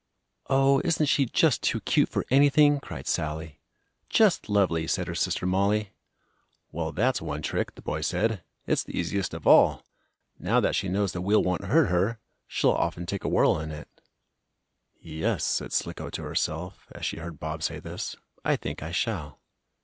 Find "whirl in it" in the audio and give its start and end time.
13.29-14.01